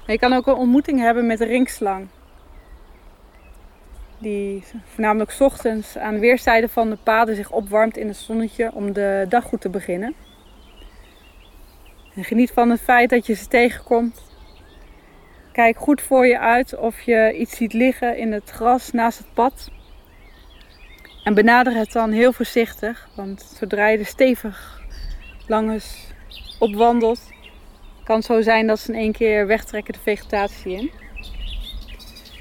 Maar 0.06 0.14
je 0.14 0.18
kan 0.18 0.32
ook 0.32 0.46
een 0.46 0.54
ontmoeting 0.54 1.00
hebben 1.00 1.26
met 1.26 1.38
de 1.38 1.46
ringslang 1.46 2.08
die 4.18 4.64
voornamelijk 4.84 5.36
ochtends 5.38 5.98
aan 5.98 6.18
weerszijden 6.18 6.70
van 6.70 6.90
de 6.90 6.96
paden 6.96 7.36
zich 7.36 7.50
opwarmt 7.50 7.96
in 7.96 8.06
het 8.08 8.16
zonnetje 8.16 8.70
om 8.74 8.92
de 8.92 9.26
dag 9.28 9.44
goed 9.44 9.60
te 9.60 9.68
beginnen. 9.68 10.14
En 12.14 12.24
geniet 12.24 12.50
van 12.50 12.70
het 12.70 12.80
feit 12.80 13.10
dat 13.10 13.26
je 13.26 13.34
ze 13.34 13.48
tegenkomt. 13.48 14.22
Kijk 15.52 15.78
goed 15.78 16.00
voor 16.00 16.26
je 16.26 16.38
uit 16.38 16.76
of 16.76 17.00
je 17.00 17.36
iets 17.38 17.56
ziet 17.56 17.72
liggen 17.72 18.16
in 18.16 18.32
het 18.32 18.50
gras 18.50 18.92
naast 18.92 19.18
het 19.18 19.34
pad. 19.34 19.70
En 21.24 21.34
benader 21.34 21.74
het 21.74 21.92
dan 21.92 22.10
heel 22.10 22.32
voorzichtig, 22.32 23.08
want 23.16 23.42
zodra 23.42 23.88
je 23.88 23.98
er 23.98 24.06
stevig 24.06 24.82
langs 25.46 26.14
opwandelt, 26.58 27.20
kan 28.04 28.16
het 28.16 28.24
zo 28.24 28.40
zijn 28.40 28.66
dat 28.66 28.78
ze 28.78 28.92
in 28.92 28.98
één 28.98 29.12
keer 29.12 29.46
wegtrekken 29.46 29.92
de 29.92 30.00
vegetatie 30.00 30.72
in. 30.72 30.90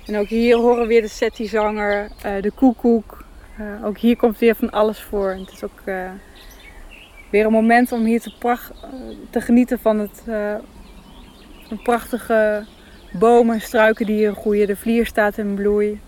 En 0.06 0.18
ook 0.18 0.28
hier 0.28 0.58
horen 0.58 0.82
we 0.82 0.88
weer 0.88 1.02
de 1.02 1.08
settizanger, 1.08 2.10
uh, 2.26 2.42
de 2.42 2.52
koekoek. 2.52 3.24
Uh, 3.60 3.86
ook 3.86 3.98
hier 3.98 4.16
komt 4.16 4.40
weer 4.40 4.56
van 4.56 4.70
alles 4.70 5.02
voor. 5.02 5.30
het 5.30 5.52
is 5.52 5.64
ook 5.64 5.82
uh, 5.86 6.10
weer 7.30 7.46
een 7.46 7.52
moment 7.52 7.92
om 7.92 8.06
hier 8.06 8.22
te, 8.22 8.38
pracht, 8.40 8.72
te 9.30 9.42
genieten 9.42 9.80
van 9.80 10.00
het 10.00 10.24
prachtige 11.84 12.66
bomen 13.12 13.56
en 13.56 13.62
struiken 13.62 14.06
die 14.06 14.16
hier 14.16 14.34
groeien. 14.34 14.68
De 14.68 14.76
vlier 14.76 15.06
staat 15.06 15.38
in 15.38 15.56
bloei. 15.56 16.00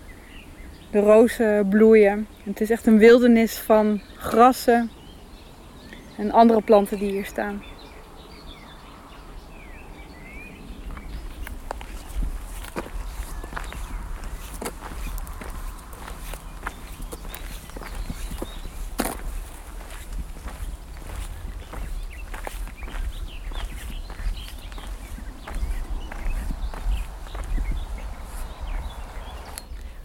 De 0.90 0.98
rozen 0.98 1.68
bloeien. 1.68 2.26
het 2.44 2.60
is 2.60 2.70
echt 2.70 2.86
een 2.86 2.98
wildernis 2.98 3.58
van 3.58 4.00
grassen 4.16 4.90
en 6.16 6.30
andere 6.30 6.62
planten 6.62 6.98
die 6.98 7.10
hier 7.10 7.24
staan. 7.24 7.62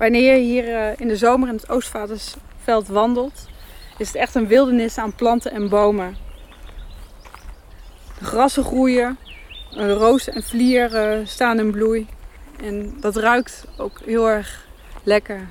Wanneer 0.04 0.34
je 0.34 0.40
hier 0.40 0.76
eh, 0.76 1.00
in 1.00 1.08
de 1.08 1.18
zomer 1.18 1.48
in 1.48 1.56
het 1.56 1.70
Oostvaardersveld 1.70 2.88
wandelt, 2.88 3.48
is 3.98 4.08
het 4.08 4.16
echt 4.16 4.36
een 4.36 4.48
wildernis 4.48 4.98
aan 4.98 5.16
planten 5.16 5.52
en 5.52 5.70
bomen. 5.70 6.18
De 8.20 8.26
grassen 8.26 8.64
groeien, 8.64 9.18
roos 9.72 10.28
en 10.28 10.44
vlier 10.44 10.96
eh, 10.96 11.26
staan 11.26 11.60
in 11.60 11.72
bloei. 11.72 12.08
En 12.64 12.98
dat 13.00 13.16
ruikt 13.16 13.66
ook 13.78 14.02
heel 14.06 14.30
erg 14.30 14.68
lekker. 15.04 15.50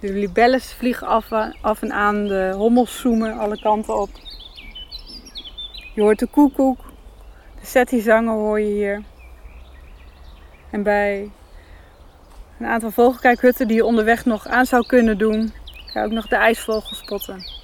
De 0.00 0.12
libelles 0.12 0.72
vliegen 0.72 1.06
af, 1.06 1.32
af 1.60 1.82
en 1.82 1.92
aan, 1.92 2.26
de 2.26 2.52
hommels 2.56 3.00
zoomen 3.00 3.38
alle 3.38 3.60
kanten 3.60 4.00
op. 4.00 4.10
Je 5.94 6.00
hoort 6.00 6.18
de 6.18 6.26
koekoek, 6.26 6.78
de 7.60 7.66
setty-zangen 7.66 8.34
hoor 8.34 8.60
je 8.60 8.72
hier. 8.72 9.02
En 10.70 10.82
bij 10.82 11.30
een 12.58 12.66
aantal 12.66 12.90
vogelkijkhutten 12.90 13.66
die 13.68 13.76
je 13.76 13.84
onderweg 13.84 14.24
nog 14.24 14.46
aan 14.46 14.66
zou 14.66 14.86
kunnen 14.86 15.18
doen, 15.18 15.52
je 15.92 16.00
ook 16.00 16.10
nog 16.10 16.28
de 16.28 16.36
ijsvogel 16.36 16.96
spotten. 16.96 17.63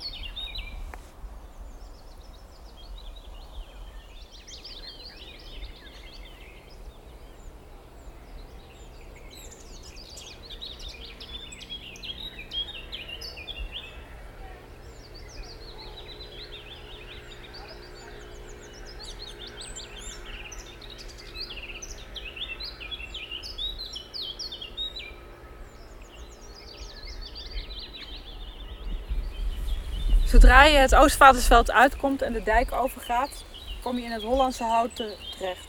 Zodra 30.41 30.65
je 30.65 30.77
het 30.77 30.95
Oostvaardersveld 30.95 31.71
uitkomt 31.71 32.23
en 32.23 32.33
de 32.33 32.43
dijk 32.43 32.73
overgaat, 32.73 33.45
kom 33.83 33.97
je 33.97 34.05
in 34.05 34.11
het 34.11 34.23
Hollandse 34.23 34.65
Hout 34.65 34.97
terecht. 34.97 35.69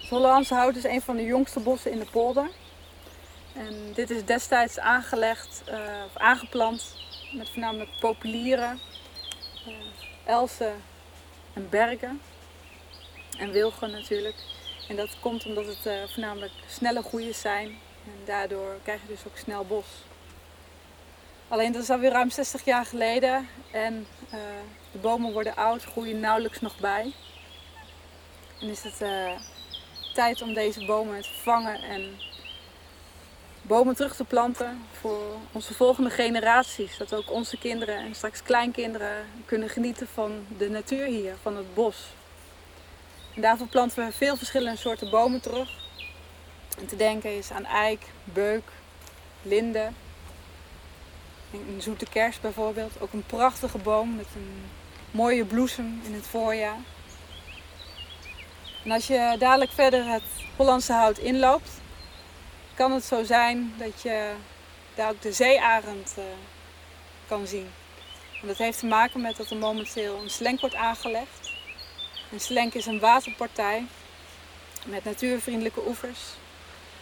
Het 0.00 0.08
Hollandse 0.08 0.54
Hout 0.54 0.76
is 0.76 0.84
een 0.84 1.02
van 1.02 1.16
de 1.16 1.24
jongste 1.24 1.60
bossen 1.60 1.90
in 1.90 1.98
de 1.98 2.06
polder. 2.10 2.50
En 3.52 3.92
dit 3.94 4.10
is 4.10 4.24
destijds 4.24 4.78
aangelegd 4.78 5.62
uh, 5.68 5.74
of 6.04 6.16
aangeplant 6.16 6.94
met 7.32 7.50
voornamelijk 7.50 7.90
populieren, 8.00 8.80
uh, 9.66 9.74
elzen 10.24 10.82
en 11.52 11.68
bergen 11.70 12.20
en 13.38 13.50
wilgen 13.50 13.90
natuurlijk. 13.90 14.36
En 14.88 14.96
dat 14.96 15.16
komt 15.20 15.46
omdat 15.46 15.66
het 15.66 15.86
uh, 15.86 15.92
voornamelijk 16.12 16.52
snelle 16.68 17.02
groeiers 17.02 17.40
zijn 17.40 17.66
en 18.04 18.24
daardoor 18.24 18.76
krijg 18.82 19.00
je 19.00 19.08
dus 19.08 19.26
ook 19.26 19.36
snel 19.36 19.64
bos. 19.64 19.86
Alleen 21.52 21.72
dat 21.72 21.82
is 21.82 21.90
alweer 21.90 22.10
ruim 22.10 22.30
60 22.30 22.64
jaar 22.64 22.84
geleden 22.84 23.48
en 23.70 24.06
uh, 24.26 24.40
de 24.92 24.98
bomen 24.98 25.32
worden 25.32 25.56
oud, 25.56 25.84
groeien 25.84 26.20
nauwelijks 26.20 26.60
nog 26.60 26.78
bij. 26.78 27.12
En 28.60 28.68
is 28.68 28.82
het 28.82 29.00
uh, 29.00 29.32
tijd 30.14 30.42
om 30.42 30.54
deze 30.54 30.84
bomen 30.84 31.22
te 31.22 31.28
vervangen 31.28 31.82
en 31.82 32.18
bomen 33.62 33.94
terug 33.94 34.16
te 34.16 34.24
planten 34.24 34.82
voor 35.00 35.36
onze 35.52 35.74
volgende 35.74 36.10
generaties. 36.10 36.96
Dat 36.96 37.14
ook 37.14 37.30
onze 37.30 37.58
kinderen 37.58 37.96
en 37.96 38.14
straks 38.14 38.42
kleinkinderen 38.42 39.26
kunnen 39.46 39.68
genieten 39.68 40.08
van 40.08 40.46
de 40.58 40.70
natuur 40.70 41.06
hier, 41.06 41.34
van 41.42 41.56
het 41.56 41.74
bos. 41.74 41.96
En 43.34 43.42
daarvoor 43.42 43.66
planten 43.66 44.06
we 44.06 44.12
veel 44.12 44.36
verschillende 44.36 44.78
soorten 44.78 45.10
bomen 45.10 45.40
terug. 45.40 45.70
En 46.78 46.86
te 46.86 46.96
denken 46.96 47.36
is 47.36 47.50
aan 47.50 47.64
eik, 47.64 48.02
beuk, 48.24 48.64
linde, 49.42 49.90
een 51.52 51.82
zoete 51.82 52.06
kers 52.10 52.40
bijvoorbeeld. 52.40 53.00
Ook 53.00 53.12
een 53.12 53.26
prachtige 53.26 53.78
boom 53.78 54.16
met 54.16 54.26
een 54.34 54.64
mooie 55.10 55.44
bloesem 55.44 56.00
in 56.04 56.14
het 56.14 56.26
voorjaar. 56.26 56.78
En 58.84 58.90
als 58.90 59.06
je 59.06 59.36
dadelijk 59.38 59.72
verder 59.72 60.04
het 60.04 60.22
Hollandse 60.56 60.92
hout 60.92 61.18
inloopt, 61.18 61.70
kan 62.74 62.92
het 62.92 63.04
zo 63.04 63.24
zijn 63.24 63.74
dat 63.78 64.02
je 64.02 64.32
daar 64.94 65.10
ook 65.10 65.22
de 65.22 65.32
zeearend 65.32 66.14
uh, 66.18 66.24
kan 67.26 67.46
zien. 67.46 67.66
En 68.40 68.46
dat 68.46 68.56
heeft 68.56 68.78
te 68.78 68.86
maken 68.86 69.20
met 69.20 69.36
dat 69.36 69.50
er 69.50 69.56
momenteel 69.56 70.20
een 70.22 70.30
slenk 70.30 70.60
wordt 70.60 70.74
aangelegd. 70.74 71.52
Een 72.32 72.40
slenk 72.40 72.74
is 72.74 72.86
een 72.86 73.00
waterpartij 73.00 73.86
met 74.86 75.04
natuurvriendelijke 75.04 75.86
oevers. 75.86 76.20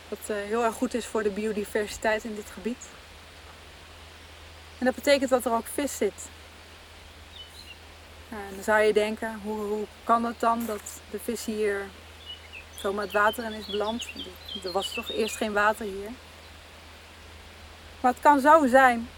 Wat 0.09 0.19
uh, 0.31 0.37
heel 0.37 0.65
erg 0.65 0.75
goed 0.75 0.95
is 0.95 1.07
voor 1.07 1.23
de 1.23 1.31
biodiversiteit 1.31 2.25
in 2.25 2.35
dit 2.35 2.51
gebied. 2.51 2.89
En 4.81 4.87
dat 4.87 4.95
betekent 4.95 5.31
dat 5.31 5.45
er 5.45 5.53
ook 5.53 5.67
vis 5.67 5.97
zit. 5.97 6.29
Nou, 8.29 8.43
dan 8.55 8.63
zou 8.63 8.81
je 8.81 8.93
denken, 8.93 9.41
hoe, 9.43 9.59
hoe 9.59 9.87
kan 10.05 10.25
het 10.25 10.41
dan 10.41 10.67
dat 10.67 11.01
de 11.11 11.19
vis 11.19 11.45
hier 11.45 11.89
zomaar 12.77 13.05
het 13.05 13.13
water 13.13 13.45
in 13.45 13.53
is 13.53 13.67
beland? 13.67 14.09
Er 14.65 14.73
was 14.73 14.95
toch 14.95 15.11
eerst 15.11 15.37
geen 15.37 15.53
water 15.53 15.85
hier. 15.85 16.11
Maar 18.01 18.13
het 18.13 18.21
kan 18.21 18.41
zo 18.41 18.67
zijn 18.67 19.09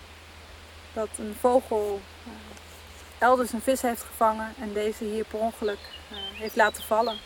dat 0.92 1.08
een 1.18 1.36
vogel 1.40 2.00
uh, 2.26 2.32
elders 3.18 3.52
een 3.52 3.62
vis 3.62 3.82
heeft 3.82 4.02
gevangen 4.02 4.54
en 4.60 4.72
deze 4.72 5.04
hier 5.04 5.24
per 5.24 5.38
ongeluk 5.38 5.78
uh, 6.12 6.18
heeft 6.18 6.56
laten 6.56 6.82
vallen. 6.82 7.18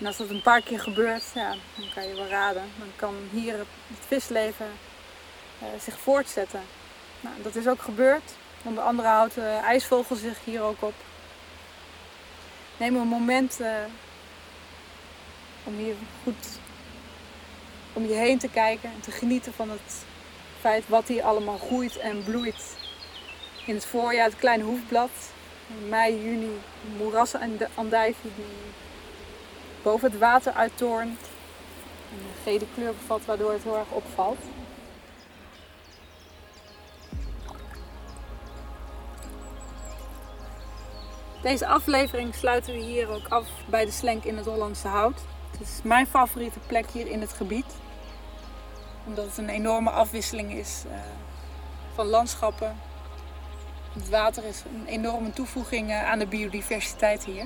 En 0.00 0.06
als 0.06 0.16
dat 0.16 0.28
een 0.28 0.42
paar 0.42 0.62
keer 0.62 0.80
gebeurt, 0.80 1.24
ja, 1.34 1.54
dan 1.76 1.88
kan 1.94 2.08
je 2.08 2.14
wel 2.14 2.26
raden. 2.26 2.70
Dan 2.78 2.92
kan 2.96 3.14
hier 3.30 3.58
het 3.58 3.66
visleven 4.06 4.66
zich 5.80 5.98
voortzetten. 5.98 6.60
Nou, 7.20 7.42
dat 7.42 7.54
is 7.54 7.68
ook 7.68 7.82
gebeurd. 7.82 8.32
Onder 8.62 8.84
andere 8.84 9.08
houdt 9.08 9.34
de 9.34 9.60
ijsvogel 9.64 10.16
zich 10.16 10.44
hier 10.44 10.62
ook 10.62 10.82
op. 10.82 10.94
Neem 12.76 12.96
een 12.96 13.08
moment 13.08 13.60
uh, 13.60 13.68
om 15.64 15.76
hier 15.76 15.94
goed 16.22 16.58
om 17.92 18.06
je 18.06 18.14
heen 18.14 18.38
te 18.38 18.48
kijken 18.48 18.90
en 18.90 19.00
te 19.00 19.10
genieten 19.10 19.52
van 19.52 19.70
het 19.70 20.04
feit 20.60 20.88
wat 20.88 21.08
hier 21.08 21.22
allemaal 21.22 21.58
groeit 21.58 21.96
en 21.96 22.24
bloeit. 22.24 22.76
In 23.66 23.74
het 23.74 23.86
voorjaar 23.86 24.24
het 24.24 24.36
kleine 24.36 24.64
hoefblad. 24.64 25.10
In 25.66 25.88
mei, 25.88 26.22
juni 26.22 26.60
moerassen 26.96 27.40
en 27.40 27.56
de 27.56 27.68
andijvie 27.74 28.30
die 28.36 28.44
boven 29.82 30.10
het 30.10 30.20
water 30.20 30.52
uittoornt. 30.52 31.20
Een 32.12 32.42
gele 32.42 32.66
kleur 32.74 32.94
bevat 32.94 33.24
waardoor 33.24 33.52
het 33.52 33.62
heel 33.62 33.76
erg 33.76 33.90
opvalt. 33.90 34.38
Deze 41.42 41.66
aflevering 41.66 42.34
sluiten 42.34 42.74
we 42.74 42.80
hier 42.80 43.08
ook 43.08 43.28
af 43.28 43.46
bij 43.66 43.84
de 43.84 43.90
Slenk 43.90 44.24
in 44.24 44.36
het 44.36 44.46
Hollandse 44.46 44.88
Hout. 44.88 45.20
Het 45.50 45.60
is 45.60 45.80
mijn 45.82 46.06
favoriete 46.06 46.58
plek 46.66 46.90
hier 46.90 47.06
in 47.06 47.20
het 47.20 47.32
gebied. 47.32 47.66
Omdat 49.06 49.26
het 49.26 49.38
een 49.38 49.48
enorme 49.48 49.90
afwisseling 49.90 50.52
is 50.52 50.82
uh, 50.86 50.92
van 51.94 52.06
landschappen. 52.06 52.76
Het 53.92 54.08
water 54.08 54.44
is 54.44 54.62
een 54.74 54.86
enorme 54.86 55.30
toevoeging 55.30 55.90
uh, 55.90 56.10
aan 56.10 56.18
de 56.18 56.26
biodiversiteit 56.26 57.24
hier. 57.24 57.44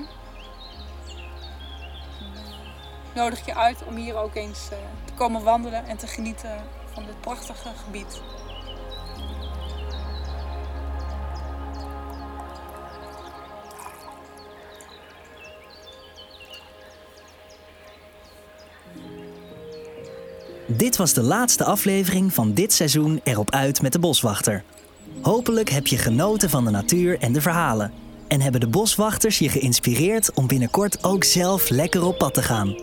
Ik 3.09 3.19
nodig 3.19 3.45
je 3.45 3.55
uit 3.55 3.83
om 3.87 3.95
hier 3.95 4.15
ook 4.15 4.35
eens 4.35 4.69
uh, 4.71 4.77
te 5.05 5.13
komen 5.13 5.43
wandelen 5.43 5.85
en 5.85 5.97
te 5.97 6.07
genieten 6.07 6.65
van 6.93 7.05
dit 7.05 7.21
prachtige 7.21 7.69
gebied. 7.85 8.21
Dit 20.77 20.97
was 20.97 21.13
de 21.13 21.21
laatste 21.21 21.63
aflevering 21.63 22.33
van 22.33 22.53
dit 22.53 22.73
seizoen 22.73 23.21
Erop 23.23 23.51
Uit 23.51 23.81
met 23.81 23.91
de 23.91 23.99
Boswachter. 23.99 24.63
Hopelijk 25.21 25.69
heb 25.69 25.87
je 25.87 25.97
genoten 25.97 26.49
van 26.49 26.65
de 26.65 26.71
natuur 26.71 27.19
en 27.19 27.33
de 27.33 27.41
verhalen. 27.41 27.91
En 28.27 28.41
hebben 28.41 28.61
de 28.61 28.67
boswachters 28.67 29.39
je 29.39 29.49
geïnspireerd 29.49 30.33
om 30.33 30.47
binnenkort 30.47 31.03
ook 31.03 31.23
zelf 31.23 31.69
lekker 31.69 32.05
op 32.05 32.17
pad 32.17 32.33
te 32.33 32.41
gaan. 32.41 32.75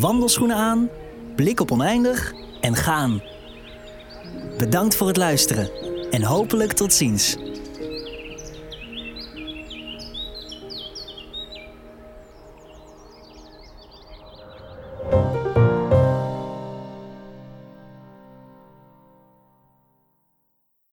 Wandelschoenen 0.00 0.56
aan, 0.56 0.88
blik 1.36 1.60
op 1.60 1.70
oneindig 1.70 2.32
en 2.60 2.76
gaan. 2.76 3.22
Bedankt 4.58 4.96
voor 4.96 5.06
het 5.06 5.16
luisteren 5.16 5.70
en 6.10 6.22
hopelijk 6.22 6.72
tot 6.72 6.92
ziens. 6.92 7.36